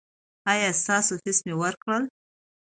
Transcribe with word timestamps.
ایا 0.51 0.69
ستاسو 0.81 1.13
فیس 1.21 1.37
مې 1.45 1.53
ورکړ؟ 1.61 1.99